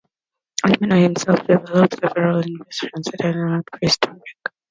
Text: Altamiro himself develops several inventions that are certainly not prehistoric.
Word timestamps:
Altamiro 0.65 0.97
himself 0.99 1.45
develops 1.45 1.95
several 1.99 2.37
inventions 2.39 3.05
that 3.05 3.21
are 3.21 3.27
certainly 3.33 3.51
not 3.51 3.65
prehistoric. 3.67 4.35